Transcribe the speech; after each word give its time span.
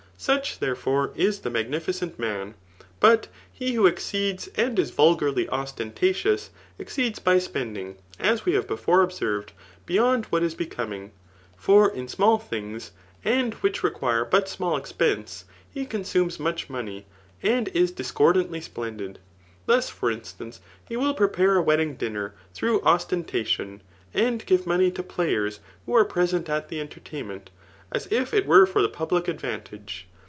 Such, 0.23 0.59
therefore, 0.59 1.13
is 1.15 1.39
the 1.39 1.49
magnificent 1.49 2.19
man. 2.19 2.53
But 2.99 3.27
he 3.51 3.73
who 3.73 3.87
exceeds 3.87 4.49
and 4.49 4.77
is 4.77 4.91
vulgarly 4.91 5.49
ostentatious, 5.49 6.51
exceeds 6.77 7.17
by 7.17 7.37
spendmg, 7.37 7.95
as 8.19 8.45
we 8.45 8.53
have 8.53 8.67
before 8.67 9.01
observed, 9.01 9.53
beyond 9.87 10.25
what 10.25 10.43
is 10.43 10.53
becoming. 10.53 11.11
For 11.57 11.89
in 11.89 12.05
nnall 12.05 12.39
things, 12.39 12.91
and 13.25 13.55
which 13.55 13.81
require 13.81 14.23
but 14.23 14.45
smaU 14.45 14.77
expense, 14.77 15.45
he 15.71 15.87
consumes 15.87 16.39
much 16.39 16.69
money, 16.69 17.07
and 17.41 17.69
is 17.69 17.91
discord 17.91 18.37
an, 18.37 18.49
tiy 18.51 18.61
splendid. 18.61 19.17
Thus, 19.65 19.89
for 19.89 20.11
instance, 20.11 20.61
he 20.87 20.97
will 20.97 21.15
prepare 21.15 21.55
a* 21.55 21.63
wedding 21.63 21.95
dinner 21.95 22.35
through 22.53 22.81
ostentation, 22.83 23.81
and 24.13 24.45
give 24.45 24.67
money 24.67 24.91
to 24.91 25.01
players 25.01 25.61
who 25.87 25.95
are 25.95 26.05
present 26.05 26.47
at 26.47 26.69
the 26.69 26.79
entertainment, 26.79 27.49
as 27.91 28.07
if 28.11 28.35
it 28.35 28.45
were 28.45 28.67
for 28.67 28.83
the 28.83 28.87
public 28.87 29.27
advantage. 29.27 30.07